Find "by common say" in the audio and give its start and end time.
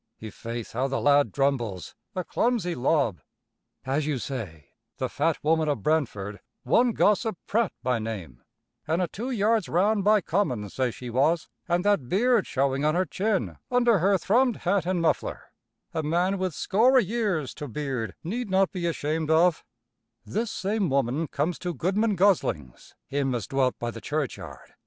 10.03-10.89